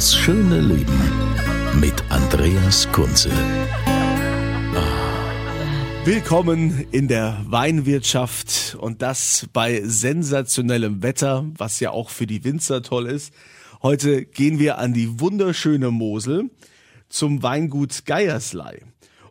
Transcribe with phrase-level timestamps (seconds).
[0.00, 0.98] Das schöne Leben
[1.78, 3.30] mit Andreas Kunze.
[6.06, 12.82] Willkommen in der Weinwirtschaft und das bei sensationellem Wetter, was ja auch für die Winzer
[12.82, 13.34] toll ist.
[13.82, 16.48] Heute gehen wir an die wunderschöne Mosel
[17.10, 18.80] zum Weingut Geierslei.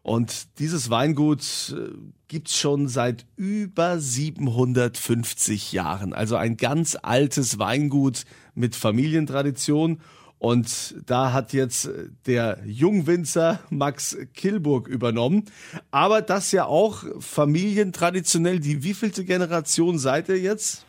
[0.03, 1.93] Und dieses Weingut äh,
[2.27, 6.13] gibt's schon seit über 750 Jahren.
[6.13, 9.99] Also ein ganz altes Weingut mit Familientradition.
[10.39, 11.89] Und da hat jetzt
[12.25, 15.45] der Jungwinzer Max Kilburg übernommen.
[15.91, 18.59] Aber das ja auch familientraditionell.
[18.59, 20.85] Die wievielte Generation seid ihr jetzt?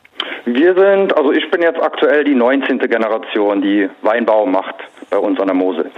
[0.46, 2.78] Wir sind, also ich bin jetzt aktuell die 19.
[2.78, 4.76] Generation, die Weinbau macht
[5.10, 5.90] bei uns an der Mosel.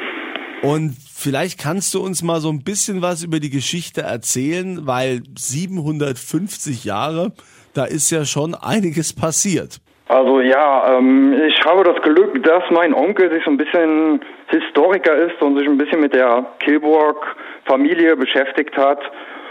[0.63, 5.23] Und vielleicht kannst du uns mal so ein bisschen was über die Geschichte erzählen, weil
[5.39, 7.33] 750 Jahre,
[7.75, 9.81] da ist ja schon einiges passiert.
[10.09, 15.15] Also ja, ähm, ich habe das Glück, dass mein Onkel sich so ein bisschen Historiker
[15.15, 19.01] ist und sich ein bisschen mit der Kilburg-Familie beschäftigt hat.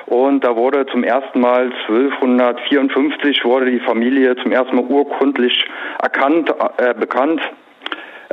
[0.08, 5.66] Und da wurde zum ersten Mal 1254 wurde die Familie zum ersten Mal urkundlich
[6.02, 7.42] erkannt, äh, bekannt,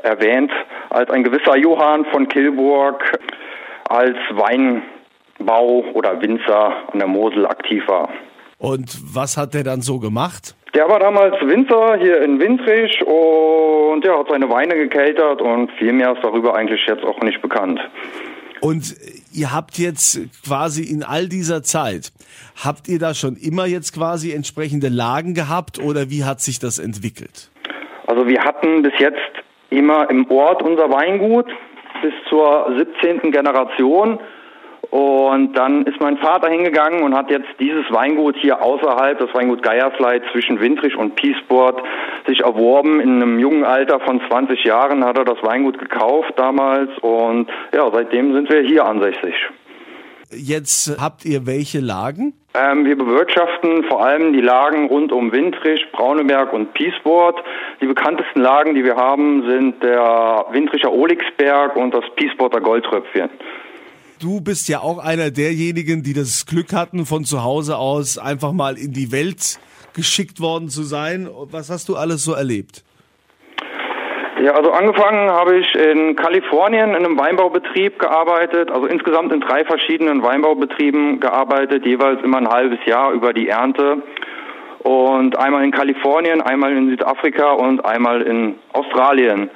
[0.02, 0.50] erwähnt,
[0.90, 3.18] als ein gewisser Johann von Kilburg
[3.88, 8.08] als Weinbau oder Winzer an der Mosel aktiv war.
[8.58, 10.56] Und was hat der dann so gemacht?
[10.74, 15.92] Der war damals Winzer hier in Windrich und der hat seine Weine gekeltert und viel
[15.92, 17.80] mehr ist darüber eigentlich jetzt auch nicht bekannt.
[18.60, 18.94] Und
[19.32, 22.12] ihr habt jetzt quasi in all dieser Zeit,
[22.62, 26.78] habt ihr da schon immer jetzt quasi entsprechende Lagen gehabt oder wie hat sich das
[26.78, 27.50] entwickelt?
[28.06, 29.18] Also wir hatten bis jetzt
[29.70, 31.46] immer im Ort unser Weingut
[32.02, 33.30] bis zur 17.
[33.30, 34.18] Generation.
[34.90, 39.62] Und dann ist mein Vater hingegangen und hat jetzt dieses Weingut hier außerhalb, das Weingut
[39.62, 41.82] Geiersleit zwischen Windrich und Piesport,
[42.26, 43.00] sich erworben.
[43.00, 47.90] In einem jungen Alter von 20 Jahren hat er das Weingut gekauft damals und ja,
[47.92, 49.34] seitdem sind wir hier ansässig.
[50.30, 52.34] Jetzt habt ihr welche Lagen?
[52.54, 57.42] Ähm, wir bewirtschaften vor allem die Lagen rund um Windrich, Brauneberg und Piesport.
[57.80, 63.30] Die bekanntesten Lagen, die wir haben, sind der Windricher Olixberg und das Piesporter Goldtröpfchen.
[64.20, 68.52] Du bist ja auch einer derjenigen, die das Glück hatten, von zu Hause aus einfach
[68.52, 69.60] mal in die Welt
[69.94, 71.28] geschickt worden zu sein.
[71.52, 72.82] Was hast du alles so erlebt?
[74.42, 79.64] Ja, also angefangen habe ich in Kalifornien in einem Weinbaubetrieb gearbeitet, also insgesamt in drei
[79.64, 84.02] verschiedenen Weinbaubetrieben gearbeitet, jeweils immer ein halbes Jahr über die Ernte.
[84.80, 89.50] Und einmal in Kalifornien, einmal in Südafrika und einmal in Australien.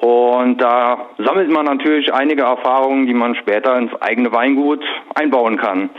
[0.00, 5.90] Und da sammelt man natürlich einige Erfahrungen, die man später ins eigene Weingut einbauen kann.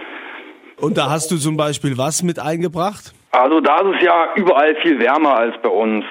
[0.80, 3.14] Und da hast du zum Beispiel was mit eingebracht?
[3.32, 6.06] Also da ist es ja überall viel wärmer als bei uns.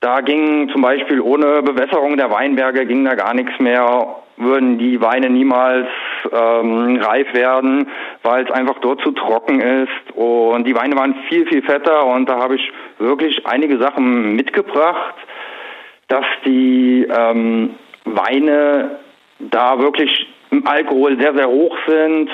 [0.00, 5.00] Da ging zum Beispiel ohne Bewässerung der Weinberge ging da gar nichts mehr, würden die
[5.00, 5.88] Weine niemals
[6.30, 7.88] ähm, reif werden,
[8.22, 10.14] weil es einfach dort zu trocken ist.
[10.14, 15.14] Und die Weine waren viel, viel fetter und da habe ich wirklich einige Sachen mitgebracht,
[16.08, 17.74] dass die ähm,
[18.04, 18.98] Weine
[19.38, 22.30] da wirklich im Alkohol sehr, sehr hoch sind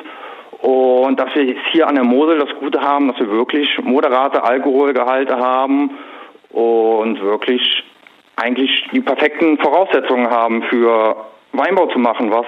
[0.58, 5.36] und dass wir hier an der Mosel das Gute haben, dass wir wirklich moderate Alkoholgehalte
[5.36, 5.90] haben
[6.50, 7.62] und wirklich
[8.36, 11.16] eigentlich die perfekten Voraussetzungen haben für
[11.52, 12.46] Weinbau zu machen, was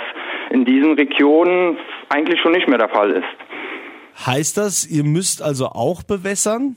[0.51, 1.77] in diesen Regionen
[2.09, 4.27] eigentlich schon nicht mehr der Fall ist.
[4.27, 6.77] Heißt das, ihr müsst also auch bewässern?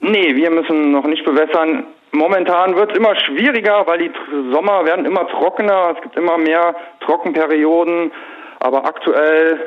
[0.00, 1.84] Nee, wir müssen noch nicht bewässern.
[2.12, 4.10] Momentan wird es immer schwieriger, weil die
[4.52, 8.12] Sommer werden immer trockener, es gibt immer mehr Trockenperioden.
[8.60, 9.60] Aber aktuell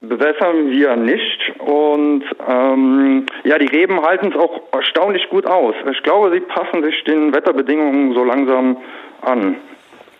[0.00, 5.74] bewässern wir nicht und ähm, ja, die Reben halten es auch erstaunlich gut aus.
[5.90, 8.76] Ich glaube, sie passen sich den Wetterbedingungen so langsam
[9.22, 9.56] an.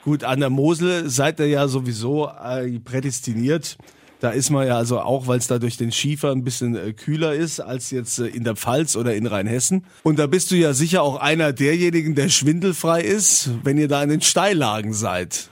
[0.05, 3.77] Gut, an der Mosel seid ihr ja sowieso äh, prädestiniert.
[4.25, 6.95] Da ist man ja also auch, weil es da durch den Schiefer ein bisschen äh,
[6.95, 9.85] kühler ist als jetzt äh, in der Pfalz oder in Rheinhessen.
[10.03, 14.03] Und da bist du ja sicher auch einer derjenigen, der schwindelfrei ist, wenn ihr da
[14.03, 15.51] in den Steillagen seid.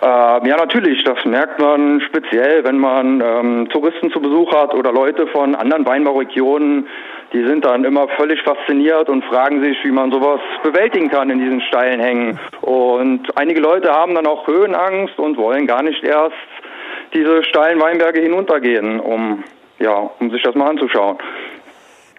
[0.00, 4.90] Äh, ja, natürlich, das merkt man speziell, wenn man ähm, Touristen zu Besuch hat oder
[4.90, 6.86] Leute von anderen Weinbauregionen,
[7.34, 11.40] die sind dann immer völlig fasziniert und fragen sich, wie man sowas bewältigen kann in
[11.40, 12.40] diesen steilen Hängen.
[12.62, 16.34] Und einige Leute haben dann auch Höhenangst und wollen gar nicht erst
[17.14, 19.44] diese steilen Weinberge hinuntergehen, um
[19.82, 21.18] ja, um sich das mal anzuschauen.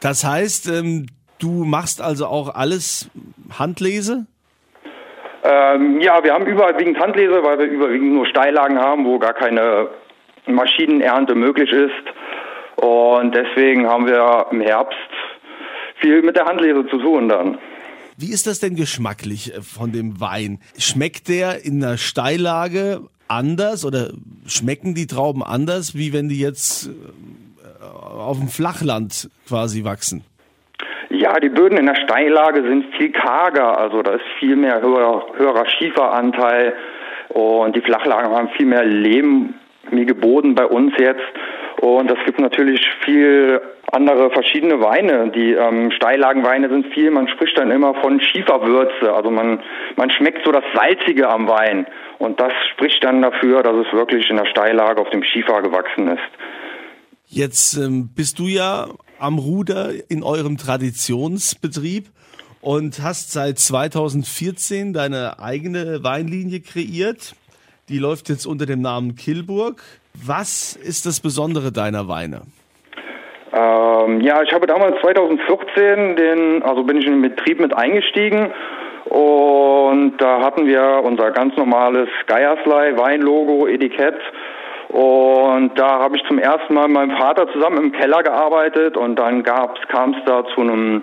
[0.02, 1.08] Das heißt, ähm,
[1.40, 3.10] du machst also auch alles
[3.58, 4.28] Handlese?
[5.44, 9.88] Ähm, ja, wir haben überwiegend Handlese, weil wir überwiegend nur Steillagen haben, wo gar keine
[10.46, 12.84] Maschinenernte möglich ist.
[12.84, 14.98] Und deswegen haben wir im Herbst
[16.02, 17.58] viel mit der Handlese zu tun dann.
[18.18, 20.60] Wie ist das denn geschmacklich äh, von dem Wein?
[20.78, 24.12] Schmeckt der in einer Steillage anders oder
[24.48, 30.24] schmecken die Trauben anders, wie wenn die jetzt äh, auf dem Flachland quasi wachsen?
[31.10, 35.26] Ja, die Böden in der Steillage sind viel karger, also da ist viel mehr höher,
[35.38, 36.74] höherer Schieferanteil
[37.30, 41.22] und die Flachlagen haben viel mehr lehmige Boden bei uns jetzt
[41.84, 45.32] und das gibt natürlich viel andere verschiedene Weine.
[45.32, 49.62] Die ähm, Steillagenweine sind viel, man spricht dann immer von Schieferwürze, also man,
[49.98, 51.86] man schmeckt so das Salzige am Wein
[52.20, 56.08] und das spricht dann dafür, dass es wirklich in der Steillage auf dem Schiefer gewachsen
[56.08, 56.24] ist.
[57.28, 58.88] Jetzt ähm, bist du ja
[59.20, 62.06] am Ruder in eurem Traditionsbetrieb
[62.62, 67.36] und hast seit 2014 deine eigene Weinlinie kreiert.
[67.90, 69.84] Die läuft jetzt unter dem Namen Kilburg.
[70.26, 72.42] Was ist das Besondere deiner Weine?
[73.52, 78.52] Ähm, ja, ich habe damals 2014 den, also bin ich in den Betrieb mit eingestiegen
[79.06, 84.16] und da hatten wir unser ganz normales Geierslei Weinlogo Etikett
[84.94, 89.18] und da habe ich zum ersten Mal mit meinem Vater zusammen im Keller gearbeitet und
[89.18, 91.02] dann kam es da zu einem,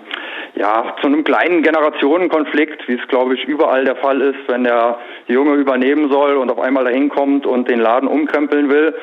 [0.55, 4.97] ja, zu einem kleinen Generationenkonflikt, wie es glaube ich überall der Fall ist, wenn der
[5.27, 8.95] Junge übernehmen soll und auf einmal dahin kommt und den Laden umkrempeln will.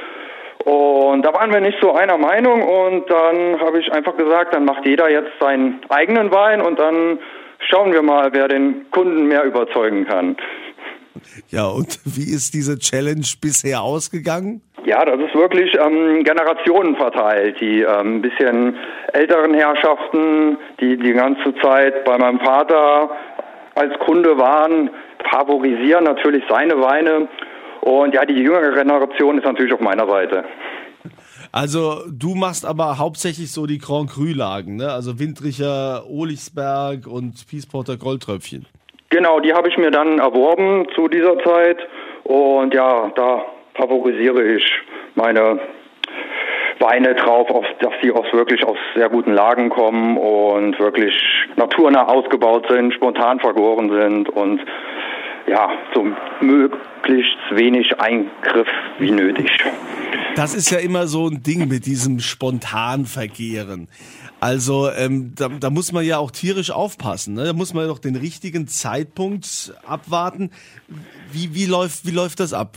[0.64, 4.64] Und da waren wir nicht so einer Meinung und dann habe ich einfach gesagt, dann
[4.64, 7.18] macht jeder jetzt seinen eigenen Wein und dann
[7.58, 10.36] schauen wir mal, wer den Kunden mehr überzeugen kann.
[11.50, 14.62] Ja, und wie ist diese Challenge bisher ausgegangen?
[14.84, 17.60] Ja, das ist wirklich ähm, Generationen verteilt.
[17.60, 18.76] Die ähm, ein bisschen
[19.12, 23.10] älteren Herrschaften, die die ganze Zeit bei meinem Vater
[23.74, 24.90] als Kunde waren,
[25.30, 27.28] favorisieren natürlich seine Weine.
[27.82, 30.44] Und ja, die jüngere Generation ist natürlich auf meiner Seite.
[31.52, 34.90] Also du machst aber hauptsächlich so die Grand Cru-Lagen, ne?
[34.90, 38.66] Also Windricher, Olichsberg und Peaceporter Goldtröpfchen.
[39.10, 41.78] Genau, die habe ich mir dann erworben zu dieser Zeit.
[42.24, 43.44] Und ja, da
[43.74, 44.64] favorisiere ich
[45.14, 45.60] meine
[46.78, 51.14] Weine drauf, auf, dass sie aus wirklich aus sehr guten Lagen kommen und wirklich
[51.56, 54.60] naturnah ausgebaut sind, spontan vergoren sind und
[55.46, 56.06] ja, so
[56.40, 58.68] möglichst wenig Eingriff
[58.98, 59.50] wie nötig.
[60.38, 63.88] Das ist ja immer so ein Ding mit diesem Spontanvergehren.
[64.38, 67.34] Also ähm, da, da muss man ja auch tierisch aufpassen.
[67.34, 67.46] Ne?
[67.46, 70.52] Da muss man doch den richtigen Zeitpunkt abwarten.
[71.32, 72.76] Wie, wie, läuft, wie läuft das ab?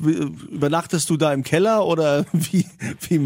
[0.51, 2.65] Übernachtest du da im Keller oder wie,
[3.07, 3.23] wie,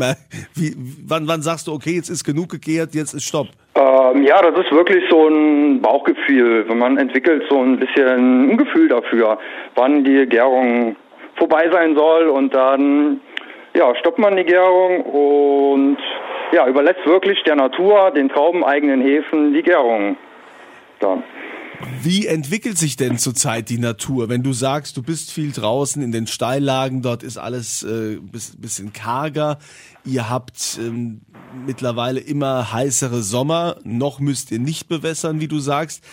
[0.53, 0.75] wie,
[1.07, 3.47] wann, wann sagst du, okay, jetzt ist genug gegärt, jetzt ist Stopp?
[3.75, 6.65] Ähm, ja, das ist wirklich so ein Bauchgefühl.
[6.75, 9.39] Man entwickelt so ein bisschen ein Gefühl dafür,
[9.75, 10.97] wann die Gärung
[11.37, 13.21] vorbei sein soll und dann
[13.75, 15.97] ja, stoppt man die Gärung und
[16.51, 20.17] ja, überlässt wirklich der Natur, den traubeneigenen Hefen, die Gärung.
[20.99, 21.23] Dann.
[22.01, 24.29] Wie entwickelt sich denn zurzeit die Natur?
[24.29, 28.17] Wenn du sagst, du bist viel draußen in den Steillagen, dort ist alles äh,
[28.57, 29.57] bisschen karger.
[30.05, 31.21] Ihr habt ähm,
[31.65, 33.77] mittlerweile immer heißere Sommer.
[33.83, 36.03] Noch müsst ihr nicht bewässern, wie du sagst.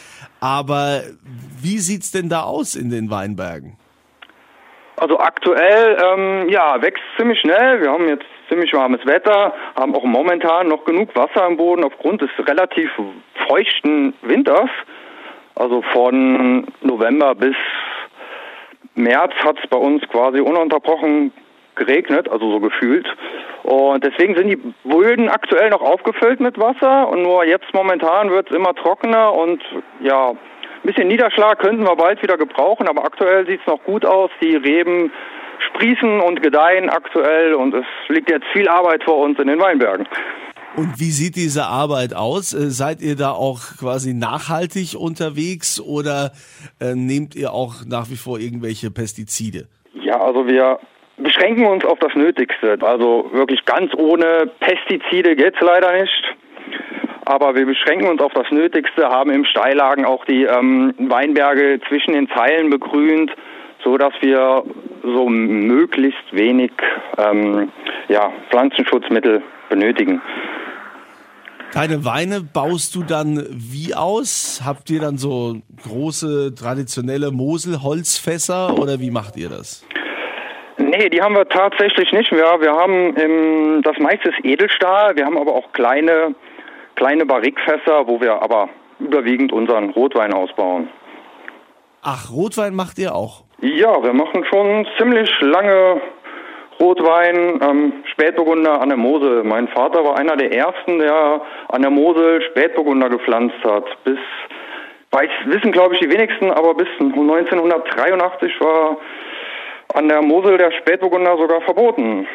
[0.40, 1.02] Aber
[1.60, 3.76] wie sieht's denn da aus in den Weinbergen?
[5.02, 7.80] Also aktuell, ähm, ja, wächst ziemlich schnell.
[7.80, 12.22] Wir haben jetzt ziemlich warmes Wetter, haben auch momentan noch genug Wasser im Boden aufgrund
[12.22, 12.88] des relativ
[13.48, 14.70] feuchten Winters.
[15.56, 17.56] Also von November bis
[18.94, 21.32] März hat es bei uns quasi ununterbrochen
[21.74, 23.08] geregnet, also so gefühlt.
[23.64, 28.48] Und deswegen sind die Böden aktuell noch aufgefüllt mit Wasser und nur jetzt momentan wird
[28.50, 29.64] es immer trockener und
[29.98, 30.32] ja,
[30.82, 34.30] ein bisschen Niederschlag könnten wir bald wieder gebrauchen, aber aktuell sieht es noch gut aus.
[34.40, 35.12] Die Reben
[35.68, 40.08] sprießen und gedeihen aktuell und es liegt jetzt viel Arbeit vor uns in den Weinbergen.
[40.74, 42.54] Und wie sieht diese Arbeit aus?
[42.54, 46.32] Äh, seid ihr da auch quasi nachhaltig unterwegs oder
[46.80, 49.68] äh, nehmt ihr auch nach wie vor irgendwelche Pestizide?
[49.92, 50.78] Ja, also wir
[51.18, 52.78] beschränken uns auf das Nötigste.
[52.80, 56.36] Also wirklich ganz ohne Pestizide geht's leider nicht.
[57.32, 62.12] Aber wir beschränken uns auf das Nötigste, haben im Steillagen auch die ähm, Weinberge zwischen
[62.12, 63.32] den Zeilen begrünt,
[63.82, 64.62] so dass wir
[65.02, 66.72] so möglichst wenig
[67.16, 67.72] ähm,
[68.08, 70.20] ja, Pflanzenschutzmittel benötigen.
[71.72, 74.60] Deine Weine baust du dann wie aus?
[74.62, 75.56] Habt ihr dann so
[75.88, 79.86] große traditionelle Moselholzfässer oder wie macht ihr das?
[80.76, 82.60] Nee, die haben wir tatsächlich nicht mehr.
[82.60, 86.34] Wir haben ähm, das meiste ist Edelstahl, wir haben aber auch kleine,
[86.96, 88.68] kleine Barrikfässer, wo wir aber
[88.98, 90.88] überwiegend unseren Rotwein ausbauen.
[92.02, 93.44] Ach, Rotwein macht ihr auch?
[93.60, 96.00] Ja, wir machen schon ziemlich lange
[96.80, 99.44] Rotwein, ähm, Spätburgunder an der Mosel.
[99.44, 103.84] Mein Vater war einer der ersten, der an der Mosel Spätburgunder gepflanzt hat.
[104.02, 104.18] Bis,
[105.12, 108.96] weiß, wissen glaube ich die wenigsten, aber bis 1983 war
[109.94, 112.26] an der Mosel der Spätburgunder sogar verboten.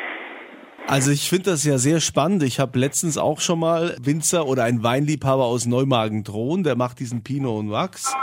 [0.87, 2.43] Also ich finde das ja sehr spannend.
[2.43, 7.23] Ich habe letztens auch schon mal Winzer oder ein Weinliebhaber aus Neumagen-Drohn, der macht diesen
[7.23, 8.13] Pinot und Wachs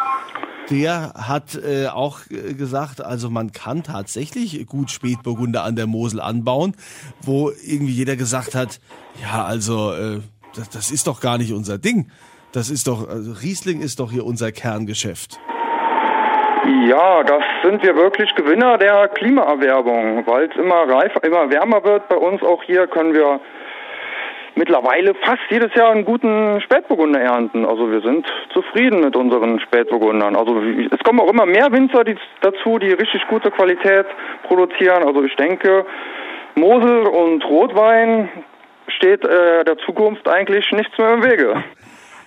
[0.71, 6.21] der hat äh, auch äh, gesagt, also man kann tatsächlich gut Spätburgunder an der Mosel
[6.21, 6.75] anbauen,
[7.21, 8.81] wo irgendwie jeder gesagt hat,
[9.21, 10.21] ja, also äh,
[10.55, 12.11] das, das ist doch gar nicht unser Ding.
[12.53, 15.39] Das ist doch, also Riesling ist doch hier unser Kerngeschäft.
[16.67, 22.09] Ja, das sind wir wirklich Gewinner der Klimaerwerbung, weil es immer reifer, immer wärmer wird
[22.09, 22.43] bei uns.
[22.43, 23.41] Auch hier können wir
[24.55, 27.67] mittlerweile fast jedes Jahr einen guten Spätburgunder ernten.
[27.67, 30.37] Also wir sind zufrieden mit unseren Spätburgundern.
[30.37, 34.07] Also es kommen auch immer mehr Winzer die, dazu, die richtig gute Qualität
[34.45, 35.03] produzieren.
[35.05, 35.85] Also ich denke,
[36.55, 38.31] Mosel und Rotwein
[38.89, 41.65] steht äh, der Zukunft eigentlich nichts mehr im Wege.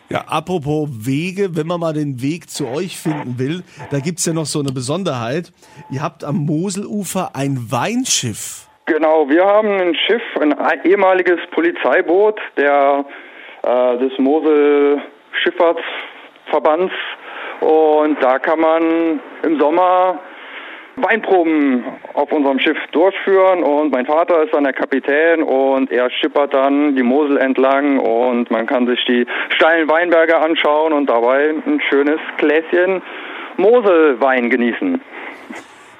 [0.10, 4.32] Ja, apropos Wege, wenn man mal den Weg zu euch finden will, da gibt's ja
[4.32, 5.52] noch so eine Besonderheit.
[5.92, 8.68] Ihr habt am Moselufer ein Weinschiff.
[8.86, 13.04] Genau, wir haben ein Schiff, ein ehemaliges Polizeiboot der
[13.64, 15.02] äh, des Mosel
[15.44, 16.94] Schifffahrtsverbands
[17.60, 20.20] und da kann man im Sommer
[20.98, 26.54] Weinproben auf unserem Schiff durchführen und mein Vater ist dann der Kapitän und er schippert
[26.54, 31.80] dann die Mosel entlang und man kann sich die steilen Weinberge anschauen und dabei ein
[31.90, 33.02] schönes Gläschen
[33.58, 35.00] Moselwein genießen.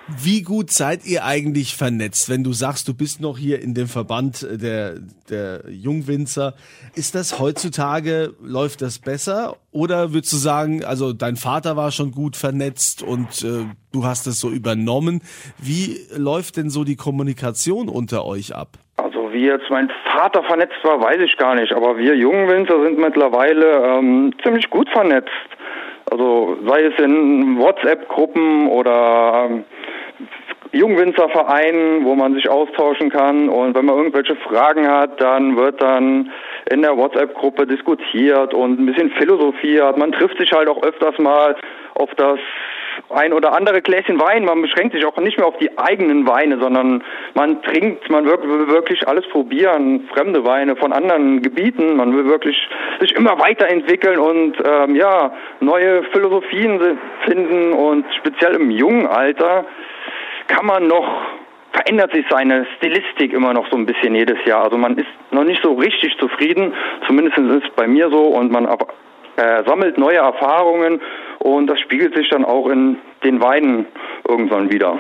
[0.10, 2.30] Wie gut seid ihr eigentlich vernetzt?
[2.30, 4.96] Wenn du sagst, du bist noch hier in dem Verband der,
[5.30, 6.54] der Jungwinzer,
[6.96, 9.58] ist das heutzutage, läuft das besser?
[9.74, 14.28] Oder würdest du sagen, also dein Vater war schon gut vernetzt und äh, du hast
[14.28, 15.22] es so übernommen.
[15.58, 18.78] Wie läuft denn so die Kommunikation unter euch ab?
[18.96, 21.74] Also wie jetzt mein Vater vernetzt war, weiß ich gar nicht.
[21.74, 25.30] Aber wir Jungwinzer sind mittlerweile ähm, ziemlich gut vernetzt.
[26.10, 29.66] Also sei es in WhatsApp-Gruppen oder ähm,
[30.72, 33.50] Jungwinzerverein, wo man sich austauschen kann.
[33.50, 36.32] Und wenn man irgendwelche Fragen hat, dann wird dann
[36.72, 39.98] in der WhatsApp-Gruppe diskutiert und ein bisschen philosophiert.
[39.98, 41.56] Man trifft sich halt auch öfters mal
[41.96, 42.40] auf das
[43.10, 44.46] ein oder andere Gläschen Wein.
[44.46, 48.68] Man beschränkt sich auch nicht mehr auf die eigenen Weine, sondern man trinkt, man will
[48.68, 51.96] wirklich alles probieren, fremde Weine von anderen Gebieten.
[51.96, 52.58] Man will wirklich
[53.00, 59.66] sich immer weiterentwickeln und ähm, ja neue Philosophien finden und speziell im jungen Alter
[60.48, 61.08] kann man noch,
[61.72, 64.64] verändert sich seine Stilistik immer noch so ein bisschen jedes Jahr.
[64.64, 66.74] Also man ist noch nicht so richtig zufrieden,
[67.06, 68.88] zumindest ist es bei mir so und man aber,
[69.36, 71.02] äh, sammelt neue Erfahrungen
[71.40, 73.86] und das spiegelt sich dann auch in den Weinen
[74.28, 75.00] irgendwann wieder.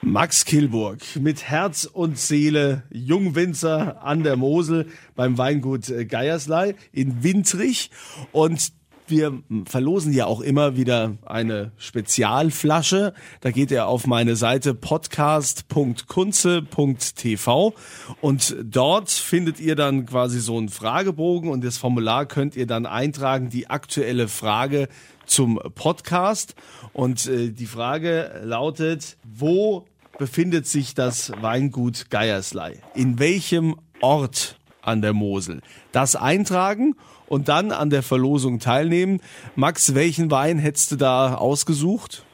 [0.00, 7.90] Max Kilburg mit Herz und Seele, Jungwinzer an der Mosel beim Weingut Geierslei in Wintrich.
[8.30, 8.72] Und
[9.10, 13.14] wir verlosen ja auch immer wieder eine Spezialflasche.
[13.40, 17.74] Da geht ihr auf meine Seite podcast.kunze.tv
[18.20, 22.86] und dort findet ihr dann quasi so einen Fragebogen und das Formular könnt ihr dann
[22.86, 24.88] eintragen, die aktuelle Frage
[25.26, 26.54] zum Podcast.
[26.92, 29.86] Und äh, die Frage lautet, wo
[30.18, 32.80] befindet sich das Weingut Geierslei?
[32.94, 35.60] In welchem Ort an der Mosel?
[35.92, 36.94] Das eintragen
[37.28, 39.20] und dann an der Verlosung teilnehmen.
[39.54, 42.24] Max, welchen Wein hättest du da ausgesucht?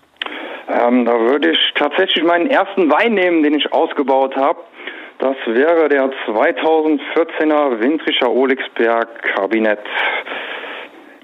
[0.69, 4.61] Ähm, da würde ich tatsächlich meinen ersten Wein nehmen, den ich ausgebaut habe.
[5.19, 9.79] Das wäre der 2014er Windrischer Olixberg Kabinett.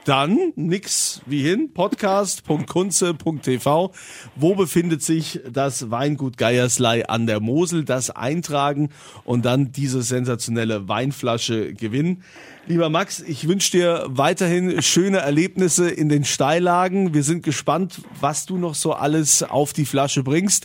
[0.04, 3.92] Dann nix wie hin, podcast.kunze.tv.
[4.35, 7.85] Wo befindet sich das Weingut Geierslei an der Mosel?
[7.85, 8.88] Das eintragen
[9.25, 12.23] und dann diese sensationelle Weinflasche gewinnen.
[12.66, 17.12] Lieber Max, ich wünsche dir weiterhin schöne Erlebnisse in den Steillagen.
[17.12, 20.64] Wir sind gespannt, was du noch so alles auf die Flasche bringst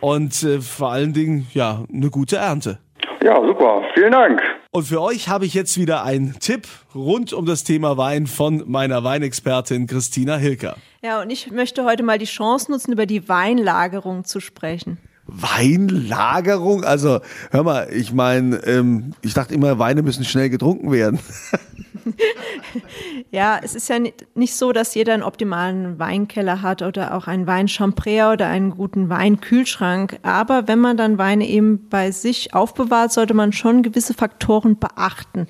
[0.00, 2.78] und äh, vor allen Dingen, ja, eine gute Ernte.
[3.22, 3.82] Ja, super.
[3.94, 4.40] Vielen Dank.
[4.76, 8.62] Und für euch habe ich jetzt wieder einen Tipp rund um das Thema Wein von
[8.66, 10.76] meiner Weinexpertin Christina Hilker.
[11.00, 14.98] Ja, und ich möchte heute mal die Chance nutzen, über die Weinlagerung zu sprechen.
[15.26, 16.84] Weinlagerung?
[16.84, 17.20] Also,
[17.52, 21.20] hör mal, ich meine, ähm, ich dachte immer, Weine müssen schnell getrunken werden.
[23.30, 23.98] ja, es ist ja
[24.34, 29.08] nicht so, dass jeder einen optimalen Weinkeller hat oder auch einen Weinchamprea oder einen guten
[29.08, 30.18] Weinkühlschrank.
[30.22, 35.46] Aber wenn man dann Weine eben bei sich aufbewahrt, sollte man schon gewisse Faktoren beachten.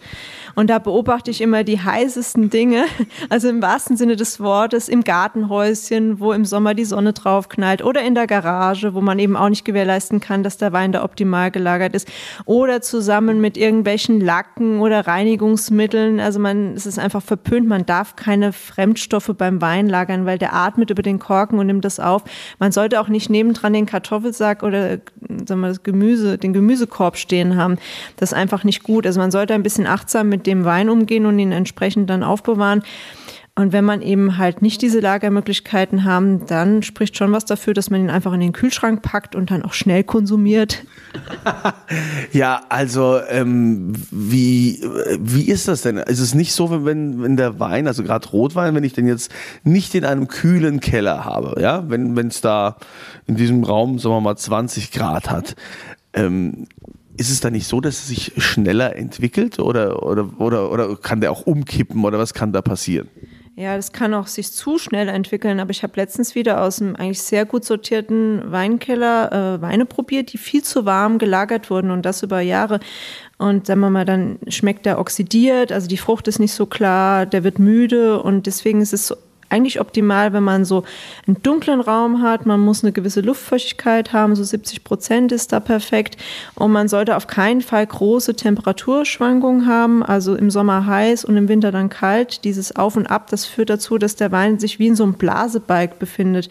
[0.56, 2.86] Und da beobachte ich immer die heißesten Dinge,
[3.28, 7.84] also im wahrsten Sinne des Wortes, im Gartenhäuschen, wo im Sommer die Sonne drauf knallt
[7.84, 11.04] oder in der Garage, wo man eben auch nicht gewährleisten kann, dass der Wein da
[11.04, 12.08] optimal gelagert ist
[12.46, 16.20] oder zusammen mit irgendwelchen Lacken oder Reinigungsmitteln.
[16.20, 20.54] Also man, es ist einfach verpönt, man darf keine Fremdstoffe beim Wein lagern, weil der
[20.54, 22.22] atmet über den Korken und nimmt das auf.
[22.58, 25.00] Man sollte auch nicht nebendran den Kartoffelsack oder
[25.46, 27.76] sagen wir, das Gemüse, den Gemüsekorb stehen haben.
[28.16, 29.06] Das ist einfach nicht gut.
[29.06, 32.82] Also man sollte ein bisschen achtsam mit dem Wein umgehen und ihn entsprechend dann aufbewahren.
[33.58, 37.88] Und wenn man eben halt nicht diese Lagermöglichkeiten haben, dann spricht schon was dafür, dass
[37.88, 40.84] man ihn einfach in den Kühlschrank packt und dann auch schnell konsumiert.
[42.32, 44.84] ja, also ähm, wie,
[45.18, 45.96] wie ist das denn?
[45.96, 49.32] Ist es nicht so, wenn, wenn der Wein, also gerade Rotwein, wenn ich den jetzt
[49.64, 52.76] nicht in einem kühlen Keller habe, ja, wenn es da
[53.26, 55.56] in diesem Raum, sagen wir mal, 20 Grad hat,
[56.12, 56.66] ähm,
[57.16, 61.20] ist es da nicht so, dass es sich schneller entwickelt oder, oder, oder, oder kann
[61.20, 63.08] der auch umkippen oder was kann da passieren?
[63.58, 66.94] Ja, das kann auch sich zu schnell entwickeln, aber ich habe letztens wieder aus einem
[66.94, 72.04] eigentlich sehr gut sortierten Weinkeller äh, Weine probiert, die viel zu warm gelagert wurden und
[72.04, 72.80] das über Jahre.
[73.38, 77.25] Und sagen wir mal, dann schmeckt der oxidiert, also die Frucht ist nicht so klar,
[77.25, 79.16] der wird müde und deswegen ist es
[79.48, 80.84] eigentlich optimal, wenn man so
[81.26, 82.46] einen dunklen Raum hat.
[82.46, 86.16] Man muss eine gewisse Luftfeuchtigkeit haben, so 70 Prozent ist da perfekt.
[86.54, 91.48] Und man sollte auf keinen Fall große Temperaturschwankungen haben, also im Sommer heiß und im
[91.48, 92.44] Winter dann kalt.
[92.44, 95.14] Dieses Auf und Ab, das führt dazu, dass der Wein sich wie in so einem
[95.14, 96.48] Blasebalg befindet.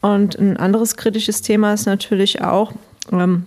[0.00, 2.72] Und ein anderes kritisches Thema ist natürlich auch,
[3.12, 3.46] ähm,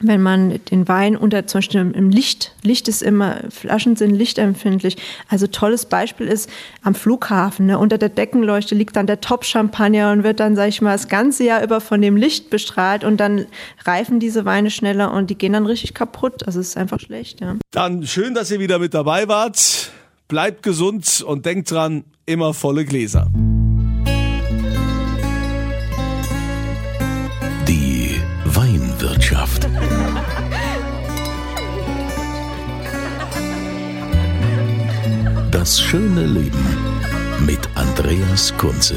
[0.00, 4.96] wenn man den Wein unter zum Beispiel im Licht, Licht ist immer, Flaschen sind lichtempfindlich.
[5.28, 6.50] Also tolles Beispiel ist
[6.82, 10.80] am Flughafen, ne, unter der Deckenleuchte liegt dann der Top-Champagner und wird dann, sag ich
[10.80, 13.46] mal, das ganze Jahr über von dem Licht bestrahlt und dann
[13.84, 16.46] reifen diese Weine schneller und die gehen dann richtig kaputt.
[16.46, 17.56] Also es ist einfach schlecht, ja.
[17.70, 19.90] Dann schön, dass ihr wieder mit dabei wart.
[20.28, 23.30] Bleibt gesund und denkt dran, immer volle Gläser.
[28.58, 29.57] Weinwirtschaft.
[35.68, 36.66] Das schöne Leben
[37.44, 38.96] mit Andreas Kunze.